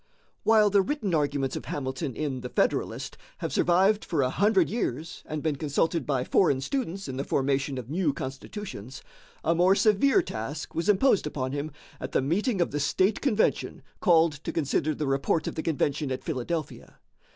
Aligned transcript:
While 0.41 0.71
the 0.71 0.81
written 0.81 1.13
arguments 1.13 1.55
of 1.55 1.65
Hamilton 1.65 2.15
in 2.15 2.41
"The 2.41 2.49
Federalist" 2.49 3.19
have 3.37 3.53
survived 3.53 4.03
for 4.03 4.23
a 4.23 4.31
hundred 4.31 4.67
years 4.67 5.21
and 5.27 5.43
been 5.43 5.57
consulted 5.57 6.07
by 6.07 6.23
foreign 6.23 6.59
students 6.59 7.07
in 7.07 7.17
the 7.17 7.23
formation 7.23 7.77
of 7.77 7.87
new 7.87 8.11
constitutions, 8.11 9.03
a 9.43 9.53
more 9.53 9.75
severe 9.75 10.23
task 10.23 10.73
was 10.73 10.89
imposed 10.89 11.27
upon 11.27 11.51
him 11.51 11.69
at 11.99 12.13
the 12.13 12.21
meeting 12.23 12.61
of 12.61 12.71
the 12.71 12.79
state 12.79 13.21
convention 13.21 13.83
called 13.99 14.31
to 14.43 14.51
consider 14.51 14.95
the 14.95 15.05
report 15.05 15.45
of 15.45 15.53
the 15.53 15.61
convention 15.61 16.11
at 16.11 16.23
Philadelphia. 16.23 16.95